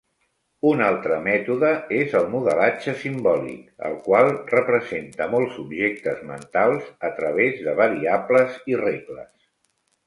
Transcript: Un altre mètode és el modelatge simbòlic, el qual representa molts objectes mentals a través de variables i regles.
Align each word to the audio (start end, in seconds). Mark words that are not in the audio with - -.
Un 0.67 0.79
altre 0.85 1.17
mètode 1.25 1.69
és 1.97 2.15
el 2.19 2.25
modelatge 2.31 2.95
simbòlic, 3.03 3.67
el 3.91 3.99
qual 4.09 4.33
representa 4.55 5.31
molts 5.37 5.63
objectes 5.67 6.25
mentals 6.33 6.91
a 7.11 7.15
través 7.23 7.65
de 7.69 7.79
variables 7.85 8.61
i 8.75 8.83
regles. 8.87 9.33